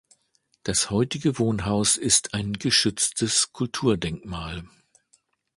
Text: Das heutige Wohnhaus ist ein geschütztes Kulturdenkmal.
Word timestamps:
Das 0.63 0.89
heutige 0.89 1.37
Wohnhaus 1.37 1.95
ist 1.95 2.33
ein 2.33 2.53
geschütztes 2.53 3.53
Kulturdenkmal. 3.53 4.63